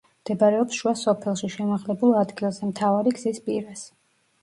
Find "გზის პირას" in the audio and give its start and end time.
3.21-3.89